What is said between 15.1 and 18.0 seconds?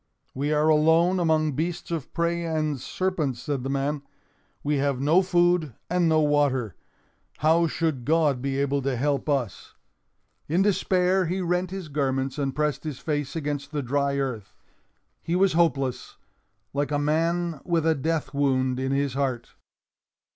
He was hopeless—like a man with a